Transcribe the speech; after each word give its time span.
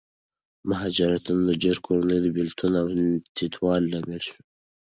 مهاجرتونه 0.69 1.41
د 1.45 1.51
ډېرو 1.63 1.83
کورنیو 1.87 2.23
د 2.23 2.27
بېلتون 2.35 2.71
او 2.81 2.87
تیتوالي 3.35 3.87
لامل 3.93 4.19
شوي 4.27 4.41
دي. 4.45 4.51